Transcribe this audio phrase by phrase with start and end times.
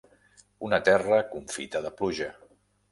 [0.69, 2.33] Una terra confita de pluja.